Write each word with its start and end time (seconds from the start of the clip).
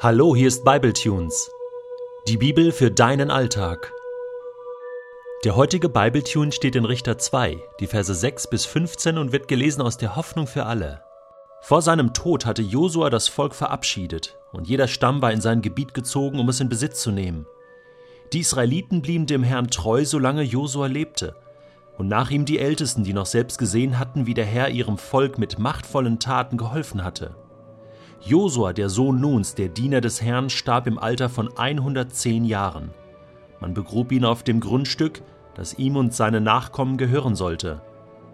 Hallo, 0.00 0.36
hier 0.36 0.46
ist 0.46 0.64
Bibletunes. 0.64 1.50
Die 2.28 2.36
Bibel 2.36 2.70
für 2.70 2.88
deinen 2.88 3.32
Alltag. 3.32 3.92
Der 5.44 5.56
heutige 5.56 5.88
Bibletune 5.88 6.52
steht 6.52 6.76
in 6.76 6.84
Richter 6.84 7.18
2, 7.18 7.60
die 7.80 7.88
Verse 7.88 8.14
6 8.14 8.46
bis 8.46 8.64
15 8.64 9.18
und 9.18 9.32
wird 9.32 9.48
gelesen 9.48 9.82
aus 9.82 9.96
der 9.96 10.14
Hoffnung 10.14 10.46
für 10.46 10.66
alle. 10.66 11.02
Vor 11.62 11.82
seinem 11.82 12.14
Tod 12.14 12.46
hatte 12.46 12.62
Josua 12.62 13.10
das 13.10 13.26
Volk 13.26 13.56
verabschiedet 13.56 14.38
und 14.52 14.68
jeder 14.68 14.86
Stamm 14.86 15.20
war 15.20 15.32
in 15.32 15.40
sein 15.40 15.62
Gebiet 15.62 15.94
gezogen, 15.94 16.38
um 16.38 16.48
es 16.48 16.60
in 16.60 16.68
Besitz 16.68 17.00
zu 17.00 17.10
nehmen. 17.10 17.48
Die 18.32 18.38
Israeliten 18.38 19.02
blieben 19.02 19.26
dem 19.26 19.42
Herrn 19.42 19.66
treu, 19.66 20.04
solange 20.04 20.42
Josua 20.42 20.86
lebte. 20.86 21.34
Und 21.96 22.06
nach 22.06 22.30
ihm 22.30 22.44
die 22.44 22.60
Ältesten, 22.60 23.02
die 23.02 23.14
noch 23.14 23.26
selbst 23.26 23.58
gesehen 23.58 23.98
hatten, 23.98 24.26
wie 24.26 24.34
der 24.34 24.46
Herr 24.46 24.68
ihrem 24.68 24.96
Volk 24.96 25.38
mit 25.38 25.58
machtvollen 25.58 26.20
Taten 26.20 26.56
geholfen 26.56 27.02
hatte. 27.02 27.34
Josua, 28.20 28.72
der 28.72 28.88
Sohn 28.88 29.20
Nuns, 29.20 29.54
der 29.54 29.68
Diener 29.68 30.00
des 30.00 30.20
Herrn, 30.20 30.50
starb 30.50 30.86
im 30.86 30.98
Alter 30.98 31.28
von 31.28 31.56
110 31.56 32.44
Jahren. 32.44 32.90
Man 33.60 33.74
begrub 33.74 34.10
ihn 34.12 34.24
auf 34.24 34.42
dem 34.42 34.60
Grundstück, 34.60 35.22
das 35.54 35.78
ihm 35.78 35.96
und 35.96 36.14
seine 36.14 36.40
Nachkommen 36.40 36.96
gehören 36.96 37.36
sollte. 37.36 37.80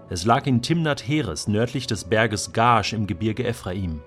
Es 0.09 0.25
lag 0.25 0.47
in 0.47 0.62
Timnat 0.62 1.06
Heres, 1.06 1.48
nördlich 1.48 1.87
des 1.87 2.05
Berges 2.05 2.52
Gash 2.52 2.92
im 2.92 3.06
Gebirge 3.06 3.45
Ephraim. 3.45 4.01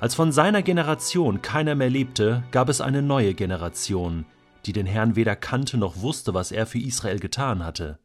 Als 0.00 0.14
von 0.14 0.32
seiner 0.32 0.62
Generation 0.62 1.42
keiner 1.42 1.74
mehr 1.74 1.90
lebte, 1.90 2.42
gab 2.50 2.68
es 2.68 2.80
eine 2.80 3.02
neue 3.02 3.34
Generation, 3.34 4.24
die 4.66 4.72
den 4.72 4.86
Herrn 4.86 5.16
weder 5.16 5.36
kannte 5.36 5.76
noch 5.76 6.00
wusste, 6.00 6.34
was 6.34 6.50
er 6.50 6.66
für 6.66 6.78
Israel 6.78 7.20
getan 7.20 7.64
hatte. 7.64 7.98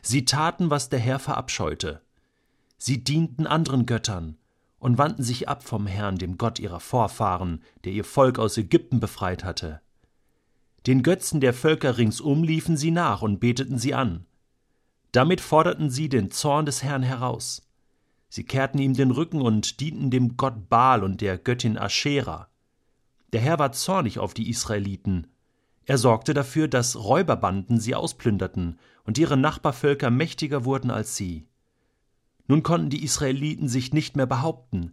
Sie 0.00 0.24
taten, 0.24 0.70
was 0.70 0.90
der 0.90 1.00
Herr 1.00 1.18
verabscheute. 1.18 2.02
Sie 2.78 3.02
dienten 3.02 3.46
anderen 3.46 3.86
Göttern 3.86 4.36
und 4.84 4.98
wandten 4.98 5.22
sich 5.22 5.48
ab 5.48 5.64
vom 5.64 5.86
Herrn, 5.86 6.18
dem 6.18 6.36
Gott 6.36 6.58
ihrer 6.58 6.78
Vorfahren, 6.78 7.62
der 7.84 7.92
ihr 7.92 8.04
Volk 8.04 8.38
aus 8.38 8.58
Ägypten 8.58 9.00
befreit 9.00 9.42
hatte. 9.42 9.80
Den 10.86 11.02
Götzen 11.02 11.40
der 11.40 11.54
Völker 11.54 11.96
ringsum 11.96 12.42
liefen 12.42 12.76
sie 12.76 12.90
nach 12.90 13.22
und 13.22 13.40
beteten 13.40 13.78
sie 13.78 13.94
an. 13.94 14.26
Damit 15.10 15.40
forderten 15.40 15.88
sie 15.88 16.10
den 16.10 16.30
Zorn 16.30 16.66
des 16.66 16.82
Herrn 16.82 17.02
heraus. 17.02 17.66
Sie 18.28 18.44
kehrten 18.44 18.78
ihm 18.78 18.92
den 18.92 19.10
Rücken 19.10 19.40
und 19.40 19.80
dienten 19.80 20.10
dem 20.10 20.36
Gott 20.36 20.68
Baal 20.68 21.02
und 21.02 21.22
der 21.22 21.38
Göttin 21.38 21.78
Aschera. 21.78 22.48
Der 23.32 23.40
Herr 23.40 23.58
war 23.58 23.72
zornig 23.72 24.18
auf 24.18 24.34
die 24.34 24.50
Israeliten. 24.50 25.28
Er 25.86 25.96
sorgte 25.96 26.34
dafür, 26.34 26.68
dass 26.68 27.02
Räuberbanden 27.02 27.80
sie 27.80 27.94
ausplünderten 27.94 28.78
und 29.04 29.16
ihre 29.16 29.38
Nachbarvölker 29.38 30.10
mächtiger 30.10 30.66
wurden 30.66 30.90
als 30.90 31.16
sie. 31.16 31.46
Nun 32.46 32.62
konnten 32.62 32.90
die 32.90 33.02
Israeliten 33.02 33.68
sich 33.68 33.92
nicht 33.92 34.16
mehr 34.16 34.26
behaupten. 34.26 34.92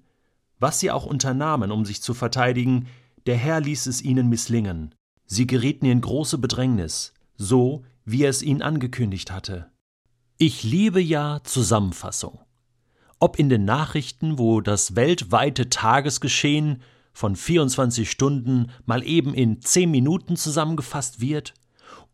Was 0.59 0.79
sie 0.79 0.91
auch 0.91 1.05
unternahmen, 1.05 1.71
um 1.71 1.85
sich 1.85 2.01
zu 2.01 2.13
verteidigen, 2.13 2.87
der 3.25 3.35
Herr 3.35 3.59
ließ 3.59 3.87
es 3.87 4.01
ihnen 4.01 4.29
misslingen. 4.29 4.95
Sie 5.25 5.47
gerieten 5.47 5.85
in 5.85 6.01
große 6.01 6.37
Bedrängnis, 6.37 7.13
so 7.35 7.83
wie 8.05 8.23
er 8.23 8.29
es 8.29 8.41
ihnen 8.41 8.61
angekündigt 8.61 9.31
hatte. 9.31 9.71
Ich 10.37 10.63
liebe 10.63 11.01
ja 11.01 11.39
Zusammenfassung. 11.43 12.39
Ob 13.19 13.37
in 13.37 13.49
den 13.49 13.65
Nachrichten, 13.65 14.39
wo 14.39 14.61
das 14.61 14.95
weltweite 14.95 15.69
Tagesgeschehen 15.69 16.81
von 17.13 17.35
24 17.35 18.09
Stunden 18.09 18.71
mal 18.85 19.03
eben 19.03 19.33
in 19.33 19.61
10 19.61 19.91
Minuten 19.91 20.35
zusammengefasst 20.35 21.21
wird, 21.21 21.53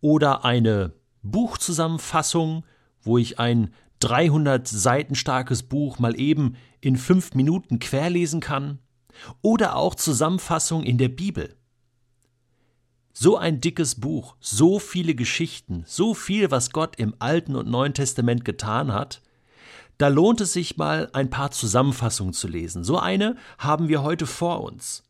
oder 0.01 0.45
eine 0.45 0.93
Buchzusammenfassung, 1.23 2.65
wo 3.01 3.17
ich 3.17 3.39
ein 3.39 3.73
300 3.99 4.67
Seiten 4.67 5.15
starkes 5.15 5.63
Buch 5.63 5.99
mal 5.99 6.19
eben 6.19 6.55
in 6.81 6.97
fünf 6.97 7.33
Minuten 7.33 7.79
querlesen 7.79 8.39
kann, 8.39 8.79
oder 9.41 9.75
auch 9.75 9.95
Zusammenfassung 9.95 10.83
in 10.83 10.97
der 10.97 11.09
Bibel. 11.09 11.55
So 13.13 13.35
ein 13.35 13.61
dickes 13.61 13.95
Buch, 13.95 14.35
so 14.39 14.77
viele 14.77 15.15
Geschichten, 15.15 15.83
so 15.87 16.13
viel, 16.13 16.51
was 16.51 16.69
Gott 16.69 16.97
im 16.97 17.15
Alten 17.17 17.55
und 17.55 17.67
Neuen 17.67 17.95
Testament 17.95 18.45
getan 18.45 18.93
hat, 18.93 19.23
da 19.97 20.09
lohnt 20.09 20.41
es 20.41 20.53
sich 20.53 20.77
mal 20.77 21.09
ein 21.13 21.31
paar 21.31 21.49
Zusammenfassungen 21.49 22.33
zu 22.33 22.47
lesen. 22.47 22.83
So 22.83 22.99
eine 22.99 23.35
haben 23.57 23.87
wir 23.87 24.03
heute 24.03 24.27
vor 24.27 24.63
uns. 24.63 25.03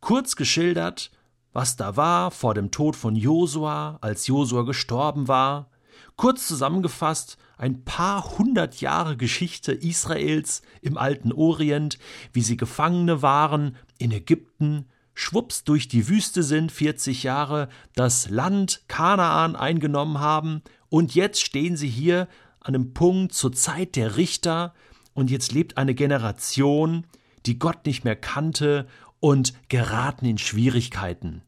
Kurz 0.00 0.36
geschildert, 0.36 1.10
was 1.52 1.74
da 1.74 1.96
war 1.96 2.30
vor 2.30 2.54
dem 2.54 2.70
Tod 2.70 2.94
von 2.94 3.16
Josua, 3.16 3.98
als 4.00 4.28
Josua 4.28 4.62
gestorben 4.62 5.26
war, 5.26 5.71
Kurz 6.16 6.46
zusammengefasst 6.46 7.38
ein 7.56 7.84
paar 7.84 8.38
hundert 8.38 8.80
Jahre 8.80 9.16
Geschichte 9.16 9.72
Israels 9.72 10.62
im 10.80 10.98
alten 10.98 11.32
Orient, 11.32 11.98
wie 12.32 12.42
sie 12.42 12.56
Gefangene 12.56 13.22
waren 13.22 13.76
in 13.98 14.10
Ägypten, 14.10 14.86
schwupps 15.14 15.64
durch 15.64 15.88
die 15.88 16.08
Wüste 16.08 16.42
sind, 16.42 16.72
40 16.72 17.22
Jahre, 17.22 17.68
das 17.94 18.28
Land 18.28 18.82
Kanaan 18.88 19.56
eingenommen 19.56 20.18
haben 20.18 20.62
und 20.88 21.14
jetzt 21.14 21.40
stehen 21.42 21.76
sie 21.76 21.88
hier 21.88 22.28
an 22.60 22.74
einem 22.74 22.94
Punkt 22.94 23.32
zur 23.32 23.52
Zeit 23.52 23.96
der 23.96 24.16
Richter 24.16 24.74
und 25.14 25.30
jetzt 25.30 25.52
lebt 25.52 25.76
eine 25.76 25.94
Generation, 25.94 27.06
die 27.46 27.58
Gott 27.58 27.86
nicht 27.86 28.04
mehr 28.04 28.16
kannte 28.16 28.86
und 29.20 29.52
geraten 29.68 30.24
in 30.24 30.38
Schwierigkeiten. 30.38 31.42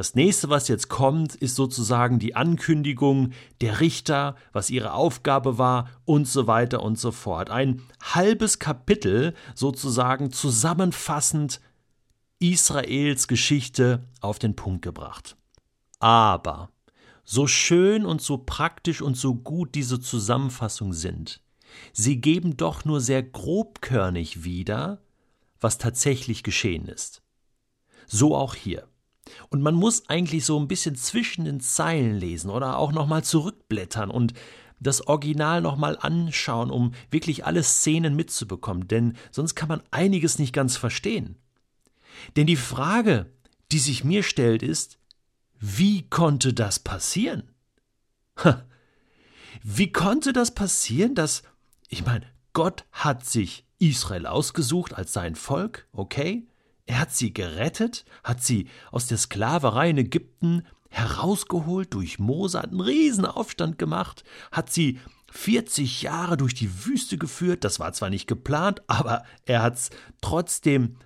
Das 0.00 0.14
nächste, 0.14 0.48
was 0.48 0.68
jetzt 0.68 0.88
kommt, 0.88 1.34
ist 1.34 1.56
sozusagen 1.56 2.18
die 2.18 2.34
Ankündigung 2.34 3.32
der 3.60 3.80
Richter, 3.80 4.34
was 4.50 4.70
ihre 4.70 4.94
Aufgabe 4.94 5.58
war 5.58 5.90
und 6.06 6.26
so 6.26 6.46
weiter 6.46 6.82
und 6.82 6.98
so 6.98 7.12
fort. 7.12 7.50
Ein 7.50 7.82
halbes 8.00 8.58
Kapitel 8.58 9.34
sozusagen 9.54 10.32
zusammenfassend 10.32 11.60
Israels 12.38 13.28
Geschichte 13.28 14.08
auf 14.22 14.38
den 14.38 14.56
Punkt 14.56 14.80
gebracht. 14.80 15.36
Aber 15.98 16.70
so 17.22 17.46
schön 17.46 18.06
und 18.06 18.22
so 18.22 18.38
praktisch 18.38 19.02
und 19.02 19.18
so 19.18 19.34
gut 19.34 19.74
diese 19.74 20.00
Zusammenfassungen 20.00 20.94
sind, 20.94 21.42
sie 21.92 22.22
geben 22.22 22.56
doch 22.56 22.86
nur 22.86 23.02
sehr 23.02 23.22
grobkörnig 23.22 24.44
wieder, 24.44 25.02
was 25.60 25.76
tatsächlich 25.76 26.42
geschehen 26.42 26.88
ist. 26.88 27.20
So 28.06 28.34
auch 28.34 28.54
hier. 28.54 28.89
Und 29.48 29.62
man 29.62 29.74
muss 29.74 30.08
eigentlich 30.08 30.44
so 30.44 30.58
ein 30.58 30.68
bisschen 30.68 30.96
zwischen 30.96 31.44
den 31.44 31.60
Zeilen 31.60 32.16
lesen 32.16 32.50
oder 32.50 32.78
auch 32.78 32.92
nochmal 32.92 33.24
zurückblättern 33.24 34.10
und 34.10 34.34
das 34.80 35.06
Original 35.06 35.60
nochmal 35.60 35.98
anschauen, 36.00 36.70
um 36.70 36.92
wirklich 37.10 37.44
alle 37.44 37.62
Szenen 37.62 38.16
mitzubekommen, 38.16 38.88
denn 38.88 39.14
sonst 39.30 39.54
kann 39.54 39.68
man 39.68 39.82
einiges 39.90 40.38
nicht 40.38 40.54
ganz 40.54 40.76
verstehen. 40.76 41.36
Denn 42.36 42.46
die 42.46 42.56
Frage, 42.56 43.26
die 43.72 43.78
sich 43.78 44.04
mir 44.04 44.22
stellt, 44.22 44.62
ist, 44.62 44.98
wie 45.58 46.08
konnte 46.08 46.54
das 46.54 46.78
passieren? 46.78 47.50
Wie 49.62 49.92
konnte 49.92 50.32
das 50.32 50.54
passieren, 50.54 51.14
dass, 51.14 51.42
ich 51.88 52.04
meine, 52.06 52.26
Gott 52.54 52.84
hat 52.92 53.26
sich 53.26 53.66
Israel 53.78 54.26
ausgesucht 54.26 54.94
als 54.94 55.12
sein 55.12 55.34
Volk, 55.34 55.86
okay? 55.92 56.46
Er 56.90 56.98
hat 56.98 57.12
sie 57.12 57.32
gerettet, 57.32 58.04
hat 58.24 58.42
sie 58.42 58.66
aus 58.90 59.06
der 59.06 59.16
Sklaverei 59.16 59.90
in 59.90 59.98
Ägypten 59.98 60.66
herausgeholt 60.88 61.94
durch 61.94 62.18
Mose, 62.18 62.58
hat 62.58 62.72
einen 62.72 62.80
Riesenaufstand 62.80 63.78
gemacht, 63.78 64.24
hat 64.50 64.72
sie 64.72 64.98
40 65.30 66.02
Jahre 66.02 66.36
durch 66.36 66.52
die 66.52 66.84
Wüste 66.84 67.16
geführt. 67.16 67.62
Das 67.62 67.78
war 67.78 67.92
zwar 67.92 68.10
nicht 68.10 68.26
geplant, 68.26 68.82
aber 68.88 69.22
er 69.46 69.62
hat 69.62 69.76
es 69.76 69.90
trotzdem 70.20 70.96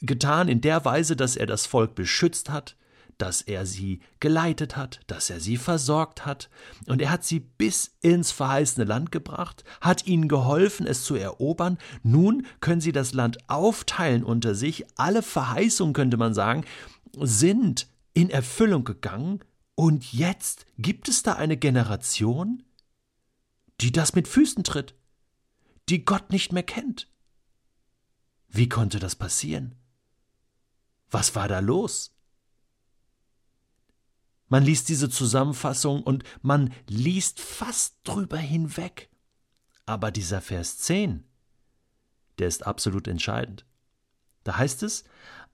getan 0.00 0.48
in 0.48 0.62
der 0.62 0.86
Weise, 0.86 1.14
dass 1.14 1.36
er 1.36 1.44
das 1.44 1.66
Volk 1.66 1.94
beschützt 1.94 2.48
hat, 2.48 2.77
dass 3.18 3.42
er 3.42 3.66
sie 3.66 4.00
geleitet 4.20 4.76
hat, 4.76 5.00
dass 5.08 5.28
er 5.28 5.40
sie 5.40 5.56
versorgt 5.56 6.24
hat, 6.24 6.48
und 6.86 7.02
er 7.02 7.10
hat 7.10 7.24
sie 7.24 7.40
bis 7.40 7.96
ins 8.00 8.30
verheißene 8.30 8.84
Land 8.84 9.12
gebracht, 9.12 9.64
hat 9.80 10.06
ihnen 10.06 10.28
geholfen, 10.28 10.86
es 10.86 11.04
zu 11.04 11.16
erobern. 11.16 11.78
Nun 12.02 12.46
können 12.60 12.80
sie 12.80 12.92
das 12.92 13.12
Land 13.12 13.38
aufteilen 13.48 14.24
unter 14.24 14.54
sich. 14.54 14.86
Alle 14.96 15.22
Verheißungen, 15.22 15.92
könnte 15.92 16.16
man 16.16 16.32
sagen, 16.32 16.64
sind 17.20 17.88
in 18.14 18.30
Erfüllung 18.30 18.84
gegangen, 18.84 19.40
und 19.74 20.12
jetzt 20.12 20.66
gibt 20.76 21.08
es 21.08 21.22
da 21.22 21.34
eine 21.34 21.56
Generation, 21.56 22.64
die 23.80 23.92
das 23.92 24.14
mit 24.14 24.26
Füßen 24.26 24.64
tritt, 24.64 24.96
die 25.88 26.04
Gott 26.04 26.30
nicht 26.30 26.52
mehr 26.52 26.64
kennt. 26.64 27.08
Wie 28.48 28.68
konnte 28.68 28.98
das 28.98 29.14
passieren? 29.14 29.76
Was 31.10 31.34
war 31.36 31.46
da 31.48 31.60
los? 31.60 32.17
Man 34.48 34.64
liest 34.64 34.88
diese 34.88 35.10
Zusammenfassung 35.10 36.02
und 36.02 36.24
man 36.42 36.72
liest 36.88 37.40
fast 37.40 37.96
drüber 38.04 38.38
hinweg. 38.38 39.10
Aber 39.86 40.10
dieser 40.10 40.40
Vers 40.40 40.78
10, 40.78 41.24
der 42.38 42.48
ist 42.48 42.66
absolut 42.66 43.08
entscheidend. 43.08 43.66
Da 44.44 44.56
heißt 44.56 44.82
es, 44.82 45.04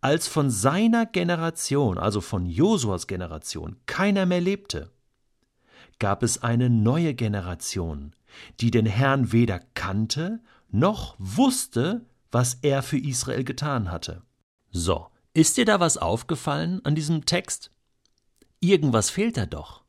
als 0.01 0.29
von 0.29 0.51
seiner 0.51 1.07
Generation, 1.07 1.99
also 1.99 2.21
von 2.21 2.47
Josuas 2.47 3.07
Generation, 3.07 3.77
keiner 3.87 4.27
mehr 4.27 4.41
lebte, 4.41 4.93
gab 5.99 6.23
es 6.23 6.43
eine 6.43 6.71
neue 6.71 7.15
Generation, 7.15 8.15
die 8.61 8.71
den 8.71 8.87
Herrn 8.87 9.33
weder 9.33 9.61
kannte 9.75 10.41
noch 10.71 11.15
wusste, 11.19 12.05
was 12.31 12.59
er 12.63 12.83
für 12.83 12.99
Israel 12.99 13.45
getan 13.45 13.91
hatte. 13.91 14.23
So, 14.71 15.07
Ist 15.33 15.57
dir 15.57 15.65
da 15.65 15.81
was 15.81 15.97
aufgefallen 15.97 16.81
an 16.85 16.95
diesem 16.95 17.27
Text? 17.27 17.71
Irgendwas 18.65 19.11
fehlt 19.11 19.37
da 19.37 19.45
doch. 19.45 19.83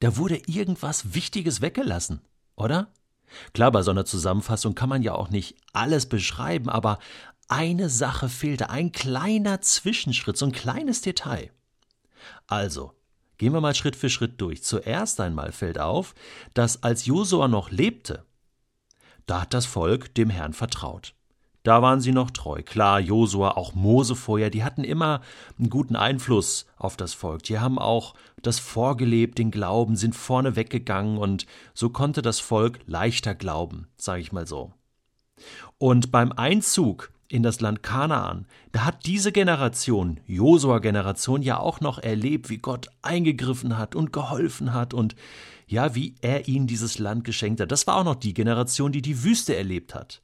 Da 0.00 0.16
wurde 0.16 0.42
irgendwas 0.48 1.14
Wichtiges 1.14 1.60
weggelassen, 1.60 2.22
oder? 2.56 2.92
Klar, 3.54 3.70
bei 3.70 3.82
so 3.82 3.92
einer 3.92 4.04
Zusammenfassung 4.04 4.74
kann 4.74 4.88
man 4.88 5.02
ja 5.02 5.14
auch 5.14 5.30
nicht 5.30 5.54
alles 5.72 6.06
beschreiben, 6.06 6.68
aber 6.68 6.98
eine 7.46 7.88
Sache 7.88 8.28
fehlte, 8.28 8.68
ein 8.68 8.90
kleiner 8.90 9.60
Zwischenschritt, 9.60 10.36
so 10.36 10.46
ein 10.46 10.50
kleines 10.50 11.02
Detail. 11.02 11.52
Also, 12.48 12.94
gehen 13.38 13.52
wir 13.52 13.60
mal 13.60 13.76
Schritt 13.76 13.94
für 13.94 14.10
Schritt 14.10 14.40
durch. 14.40 14.64
Zuerst 14.64 15.20
einmal 15.20 15.52
fällt 15.52 15.78
auf, 15.78 16.16
dass 16.52 16.82
als 16.82 17.06
Josua 17.06 17.46
noch 17.46 17.70
lebte, 17.70 18.26
da 19.26 19.42
hat 19.42 19.54
das 19.54 19.66
Volk 19.66 20.12
dem 20.16 20.30
Herrn 20.30 20.52
vertraut. 20.52 21.14
Da 21.66 21.82
waren 21.82 22.00
sie 22.00 22.12
noch 22.12 22.30
treu. 22.30 22.62
Klar, 22.62 23.00
Josua, 23.00 23.56
auch 23.56 23.74
Mose 23.74 24.14
vorher, 24.14 24.50
die 24.50 24.62
hatten 24.62 24.84
immer 24.84 25.20
einen 25.58 25.68
guten 25.68 25.96
Einfluss 25.96 26.66
auf 26.76 26.96
das 26.96 27.12
Volk. 27.12 27.42
Die 27.42 27.58
haben 27.58 27.80
auch 27.80 28.14
das 28.40 28.60
vorgelebt, 28.60 29.38
den 29.38 29.50
Glauben, 29.50 29.96
sind 29.96 30.14
vorne 30.14 30.54
weggegangen 30.54 31.18
und 31.18 31.44
so 31.74 31.90
konnte 31.90 32.22
das 32.22 32.38
Volk 32.38 32.78
leichter 32.86 33.34
glauben, 33.34 33.88
sage 33.96 34.20
ich 34.20 34.30
mal 34.30 34.46
so. 34.46 34.74
Und 35.78 36.12
beim 36.12 36.30
Einzug 36.30 37.10
in 37.26 37.42
das 37.42 37.60
Land 37.60 37.82
Kanaan, 37.82 38.46
da 38.70 38.84
hat 38.84 39.04
diese 39.04 39.32
Generation, 39.32 40.20
Josua-Generation, 40.28 41.42
ja 41.42 41.58
auch 41.58 41.80
noch 41.80 41.98
erlebt, 41.98 42.48
wie 42.48 42.58
Gott 42.58 42.90
eingegriffen 43.02 43.76
hat 43.76 43.96
und 43.96 44.12
geholfen 44.12 44.72
hat 44.72 44.94
und 44.94 45.16
ja, 45.66 45.94
wie 45.94 46.14
er 46.20 46.48
ihnen 46.48 46.66
dieses 46.66 46.98
Land 46.98 47.24
geschenkt 47.24 47.60
hat. 47.60 47.72
Das 47.72 47.86
war 47.86 47.96
auch 47.96 48.04
noch 48.04 48.14
die 48.14 48.34
Generation, 48.34 48.92
die 48.92 49.02
die 49.02 49.24
Wüste 49.24 49.56
erlebt 49.56 49.94
hat. 49.94 50.22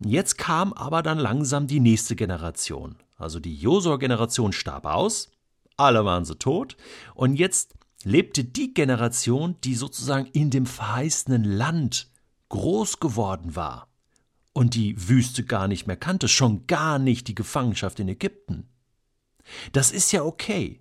Jetzt 0.00 0.36
kam 0.36 0.72
aber 0.72 1.02
dann 1.02 1.18
langsam 1.18 1.66
die 1.66 1.80
nächste 1.80 2.16
Generation. 2.16 2.96
Also 3.16 3.38
die 3.38 3.54
Josua-Generation 3.54 4.52
starb 4.52 4.86
aus, 4.86 5.30
alle 5.76 6.04
waren 6.04 6.24
sie 6.24 6.36
tot, 6.36 6.76
und 7.14 7.36
jetzt 7.36 7.74
lebte 8.02 8.44
die 8.44 8.74
Generation, 8.74 9.56
die 9.62 9.74
sozusagen 9.74 10.26
in 10.32 10.50
dem 10.50 10.66
verheißenen 10.66 11.44
Land 11.44 12.10
groß 12.48 12.98
geworden 12.98 13.54
war 13.54 13.88
und 14.52 14.74
die 14.74 15.08
Wüste 15.08 15.44
gar 15.44 15.68
nicht 15.68 15.86
mehr 15.86 15.96
kannte, 15.96 16.26
schon 16.26 16.66
gar 16.66 16.98
nicht 16.98 17.28
die 17.28 17.34
Gefangenschaft 17.34 18.00
in 18.00 18.08
Ägypten. 18.08 18.68
Das 19.72 19.92
ist 19.92 20.12
ja 20.12 20.22
okay 20.22 20.80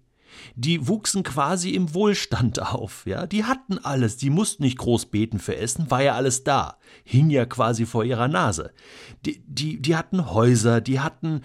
die 0.56 0.88
wuchsen 0.88 1.24
quasi 1.24 1.72
im 1.72 1.94
Wohlstand 1.94 2.62
auf, 2.74 3.06
ja, 3.06 3.28
die 3.28 3.46
hatten 3.46 3.78
alles, 3.78 4.18
die 4.18 4.30
mussten 4.30 4.64
nicht 4.64 4.78
groß 4.78 5.08
beten 5.08 5.40
für 5.40 5.56
Essen, 5.56 5.90
war 5.92 6.02
ja 6.02 6.16
alles 6.16 6.44
da, 6.44 6.78
hing 7.04 7.30
ja 7.30 7.46
quasi 7.46 7.86
vor 7.86 8.04
ihrer 8.04 8.28
Nase. 8.28 8.74
Die, 9.26 9.44
die, 9.46 9.82
die 9.82 9.96
hatten 9.96 10.32
Häuser, 10.32 10.82
die 10.82 11.00
hatten, 11.00 11.42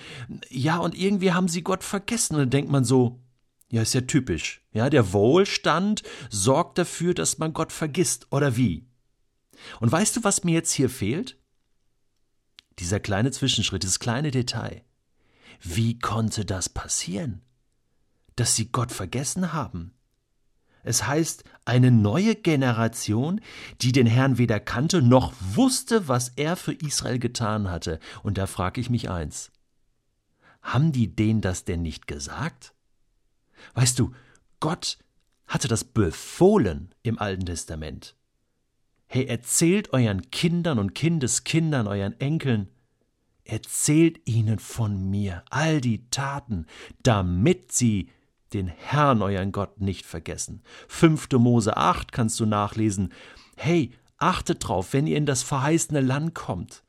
ja, 0.48 0.78
und 0.78 0.94
irgendwie 0.94 1.32
haben 1.32 1.48
sie 1.48 1.62
Gott 1.62 1.84
vergessen, 1.84 2.34
und 2.34 2.40
dann 2.40 2.50
denkt 2.50 2.70
man 2.70 2.84
so, 2.84 3.20
ja, 3.70 3.82
ist 3.82 3.94
ja 3.94 4.02
typisch, 4.02 4.62
ja, 4.72 4.90
der 4.90 5.12
Wohlstand 5.12 6.02
sorgt 6.30 6.78
dafür, 6.78 7.14
dass 7.14 7.38
man 7.38 7.52
Gott 7.52 7.72
vergisst, 7.72 8.28
oder 8.30 8.56
wie? 8.56 8.86
Und 9.80 9.90
weißt 9.90 10.16
du, 10.16 10.24
was 10.24 10.44
mir 10.44 10.52
jetzt 10.52 10.72
hier 10.72 10.90
fehlt? 10.90 11.38
Dieser 12.78 13.00
kleine 13.00 13.30
Zwischenschritt, 13.30 13.82
dieses 13.82 14.00
kleine 14.00 14.30
Detail. 14.30 14.84
Wie 15.60 15.98
konnte 15.98 16.44
das 16.44 16.68
passieren? 16.68 17.42
Dass 18.36 18.56
sie 18.56 18.70
Gott 18.70 18.92
vergessen 18.92 19.52
haben. 19.52 19.92
Es 20.84 21.06
heißt, 21.06 21.44
eine 21.64 21.90
neue 21.90 22.34
Generation, 22.34 23.40
die 23.80 23.92
den 23.92 24.06
Herrn 24.06 24.36
weder 24.36 24.60
kannte 24.60 25.00
noch 25.00 25.32
wusste, 25.40 26.08
was 26.08 26.28
er 26.36 26.56
für 26.56 26.74
Israel 26.74 27.18
getan 27.18 27.70
hatte. 27.70 27.98
Und 28.22 28.36
da 28.36 28.46
frage 28.46 28.80
ich 28.80 28.90
mich 28.90 29.10
eins. 29.10 29.50
Haben 30.60 30.92
die 30.92 31.14
denen 31.14 31.40
das 31.40 31.64
denn 31.64 31.82
nicht 31.82 32.06
gesagt? 32.06 32.74
Weißt 33.74 33.98
du, 33.98 34.12
Gott 34.60 34.98
hatte 35.46 35.68
das 35.68 35.84
befohlen 35.84 36.94
im 37.02 37.18
Alten 37.18 37.46
Testament. 37.46 38.14
Hey, 39.06 39.26
erzählt 39.26 39.92
euren 39.92 40.30
Kindern 40.30 40.78
und 40.78 40.94
Kindeskindern, 40.94 41.86
euren 41.86 42.18
Enkeln, 42.20 42.68
erzählt 43.44 44.20
ihnen 44.26 44.58
von 44.58 45.10
mir 45.10 45.44
all 45.50 45.80
die 45.80 46.08
Taten, 46.10 46.66
damit 47.02 47.72
sie 47.72 48.10
den 48.54 48.68
Herrn, 48.68 49.20
euren 49.20 49.52
Gott, 49.52 49.80
nicht 49.80 50.06
vergessen. 50.06 50.62
5. 50.88 51.28
Mose 51.32 51.76
8 51.76 52.12
kannst 52.12 52.38
du 52.40 52.46
nachlesen. 52.46 53.12
Hey, 53.56 53.92
achtet 54.16 54.66
drauf, 54.66 54.92
wenn 54.92 55.06
ihr 55.06 55.16
in 55.16 55.26
das 55.26 55.42
verheißene 55.42 56.00
Land 56.00 56.34
kommt, 56.34 56.82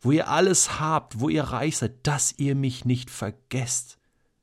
wo 0.00 0.12
ihr 0.12 0.28
alles 0.28 0.80
habt, 0.80 1.20
wo 1.20 1.28
ihr 1.28 1.42
reich 1.42 1.78
seid, 1.78 2.06
dass 2.06 2.32
ihr 2.38 2.54
mich 2.54 2.84
nicht 2.84 3.10
vergesst. 3.10 3.98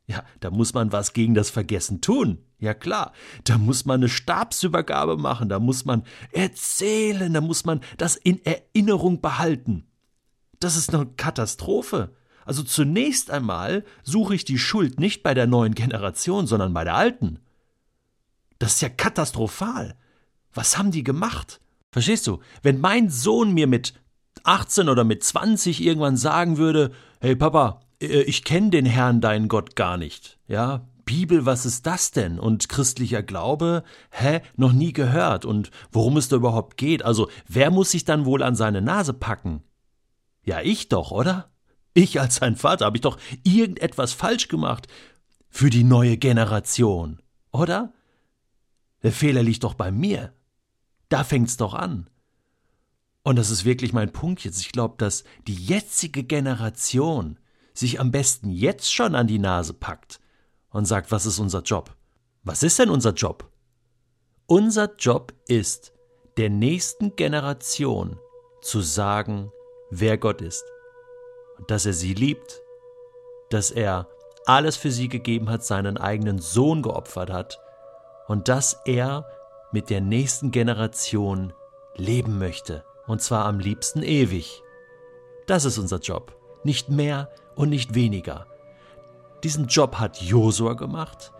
Ja, 0.07 0.23
da 0.39 0.51
muss 0.51 0.73
man 0.73 0.91
was 0.91 1.13
gegen 1.13 1.33
das 1.33 1.49
Vergessen 1.49 2.01
tun. 2.01 2.39
Ja 2.59 2.73
klar, 2.73 3.11
da 3.43 3.57
muss 3.57 3.85
man 3.85 4.01
eine 4.01 4.09
Stabsübergabe 4.09 5.17
machen, 5.17 5.49
da 5.49 5.59
muss 5.59 5.83
man 5.85 6.03
erzählen, 6.31 7.33
da 7.33 7.41
muss 7.41 7.65
man 7.65 7.81
das 7.97 8.15
in 8.15 8.43
Erinnerung 8.45 9.21
behalten. 9.21 9.87
Das 10.59 10.77
ist 10.77 10.93
eine 10.93 11.05
Katastrophe. 11.05 12.15
Also 12.45 12.63
zunächst 12.63 13.31
einmal 13.31 13.83
suche 14.03 14.35
ich 14.35 14.45
die 14.45 14.59
Schuld 14.59 14.99
nicht 14.99 15.23
bei 15.23 15.33
der 15.33 15.47
neuen 15.47 15.75
Generation, 15.75 16.47
sondern 16.47 16.73
bei 16.73 16.83
der 16.83 16.95
alten. 16.95 17.39
Das 18.59 18.75
ist 18.75 18.81
ja 18.81 18.89
katastrophal. 18.89 19.95
Was 20.53 20.77
haben 20.77 20.91
die 20.91 21.03
gemacht? 21.03 21.59
Verstehst 21.91 22.27
du? 22.27 22.39
Wenn 22.61 22.79
mein 22.79 23.09
Sohn 23.09 23.53
mir 23.53 23.67
mit 23.67 23.93
18 24.43 24.89
oder 24.89 25.03
mit 25.03 25.23
20 25.23 25.83
irgendwann 25.83 26.17
sagen 26.17 26.57
würde, 26.57 26.91
hey 27.19 27.35
Papa, 27.35 27.81
äh, 27.99 28.21
ich 28.21 28.43
kenne 28.43 28.69
den 28.69 28.85
Herrn, 28.85 29.21
deinen 29.21 29.47
Gott 29.47 29.75
gar 29.75 29.97
nicht. 29.97 30.37
Ja, 30.47 30.87
Bibel, 31.05 31.45
was 31.45 31.65
ist 31.65 31.85
das 31.85 32.11
denn? 32.11 32.39
Und 32.39 32.67
christlicher 32.67 33.23
Glaube, 33.23 33.83
hä, 34.09 34.41
noch 34.55 34.73
nie 34.73 34.91
gehört. 34.91 35.45
Und 35.45 35.71
worum 35.91 36.17
es 36.17 36.29
da 36.29 36.35
überhaupt 36.35 36.77
geht? 36.77 37.03
Also, 37.03 37.29
wer 37.47 37.71
muss 37.71 37.91
sich 37.91 38.05
dann 38.05 38.25
wohl 38.25 38.43
an 38.43 38.55
seine 38.55 38.81
Nase 38.81 39.13
packen? 39.13 39.63
Ja, 40.43 40.61
ich 40.61 40.89
doch, 40.89 41.11
oder? 41.11 41.49
Ich 41.97 42.19
als 42.19 42.35
sein 42.35 42.57
Vater 42.57 42.85
habe 42.85 42.97
ich 42.97 43.01
doch 43.01 43.17
irgendetwas 43.43 44.11
falsch 44.11 44.49
gemacht 44.49 44.87
für 45.49 45.69
die 45.69 45.85
neue 45.85 46.17
Generation, 46.17 47.21
oder? 47.53 47.93
Der 49.01 49.13
Fehler 49.13 49.41
liegt 49.41 49.63
doch 49.63 49.75
bei 49.75 49.93
mir. 49.93 50.33
Da 51.07 51.23
fängt's 51.23 51.55
doch 51.55 51.73
an. 51.73 52.09
Und 53.23 53.37
das 53.37 53.49
ist 53.49 53.63
wirklich 53.63 53.93
mein 53.93 54.11
Punkt 54.11 54.43
jetzt. 54.43 54.59
Ich 54.59 54.73
glaube, 54.73 54.95
dass 54.97 55.23
die 55.47 55.55
jetzige 55.55 56.23
Generation 56.25 57.39
sich 57.73 58.01
am 58.01 58.11
besten 58.11 58.49
jetzt 58.49 58.93
schon 58.93 59.15
an 59.15 59.27
die 59.27 59.39
Nase 59.39 59.73
packt 59.73 60.19
und 60.71 60.83
sagt, 60.83 61.11
was 61.11 61.25
ist 61.25 61.39
unser 61.39 61.61
Job? 61.61 61.95
Was 62.43 62.61
ist 62.61 62.77
denn 62.77 62.89
unser 62.89 63.13
Job? 63.13 63.49
Unser 64.47 64.93
Job 64.97 65.33
ist, 65.47 65.93
der 66.35 66.49
nächsten 66.49 67.15
Generation 67.15 68.19
zu 68.61 68.81
sagen, 68.81 69.49
wer 69.91 70.17
Gott 70.17 70.41
ist 70.41 70.65
dass 71.67 71.85
er 71.85 71.93
sie 71.93 72.13
liebt, 72.13 72.61
dass 73.49 73.71
er 73.71 74.07
alles 74.45 74.77
für 74.77 74.91
sie 74.91 75.09
gegeben 75.09 75.49
hat, 75.49 75.63
seinen 75.63 75.97
eigenen 75.97 76.39
Sohn 76.39 76.81
geopfert 76.81 77.31
hat 77.31 77.59
und 78.27 78.47
dass 78.47 78.81
er 78.85 79.25
mit 79.71 79.89
der 79.89 80.01
nächsten 80.01 80.51
Generation 80.51 81.53
leben 81.95 82.37
möchte, 82.37 82.83
und 83.07 83.21
zwar 83.21 83.45
am 83.45 83.59
liebsten 83.59 84.03
ewig. 84.03 84.61
Das 85.47 85.65
ist 85.65 85.77
unser 85.77 85.99
Job, 85.99 86.35
nicht 86.63 86.89
mehr 86.89 87.29
und 87.55 87.69
nicht 87.69 87.93
weniger. 87.95 88.47
Diesen 89.43 89.67
Job 89.67 89.95
hat 89.95 90.21
Josua 90.21 90.73
gemacht, 90.73 91.31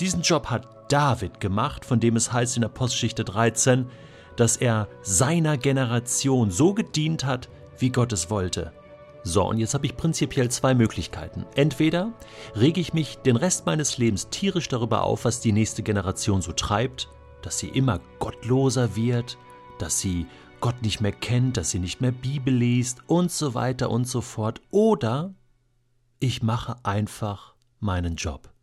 diesen 0.00 0.22
Job 0.22 0.46
hat 0.46 0.68
David 0.88 1.40
gemacht, 1.40 1.84
von 1.84 2.00
dem 2.00 2.16
es 2.16 2.32
heißt 2.32 2.56
in 2.56 2.64
Apostelgeschichte 2.64 3.24
13, 3.24 3.90
dass 4.36 4.56
er 4.56 4.88
seiner 5.02 5.56
Generation 5.56 6.50
so 6.50 6.74
gedient 6.74 7.24
hat, 7.24 7.48
wie 7.78 7.90
Gott 7.90 8.12
es 8.12 8.28
wollte. 8.30 8.72
So, 9.26 9.48
und 9.48 9.58
jetzt 9.58 9.72
habe 9.72 9.86
ich 9.86 9.96
prinzipiell 9.96 10.50
zwei 10.50 10.74
Möglichkeiten. 10.74 11.46
Entweder 11.54 12.12
rege 12.54 12.80
ich 12.80 12.92
mich 12.92 13.16
den 13.18 13.36
Rest 13.36 13.64
meines 13.64 13.96
Lebens 13.96 14.28
tierisch 14.28 14.68
darüber 14.68 15.02
auf, 15.02 15.24
was 15.24 15.40
die 15.40 15.52
nächste 15.52 15.82
Generation 15.82 16.42
so 16.42 16.52
treibt, 16.52 17.08
dass 17.40 17.58
sie 17.58 17.68
immer 17.68 18.00
gottloser 18.18 18.96
wird, 18.96 19.38
dass 19.78 19.98
sie 19.98 20.26
Gott 20.60 20.82
nicht 20.82 21.00
mehr 21.00 21.12
kennt, 21.12 21.56
dass 21.56 21.70
sie 21.70 21.78
nicht 21.78 22.02
mehr 22.02 22.12
Bibel 22.12 22.54
liest 22.54 22.98
und 23.06 23.32
so 23.32 23.54
weiter 23.54 23.90
und 23.90 24.06
so 24.06 24.20
fort. 24.20 24.60
Oder 24.70 25.34
ich 26.20 26.42
mache 26.42 26.76
einfach 26.84 27.54
meinen 27.80 28.16
Job. 28.16 28.53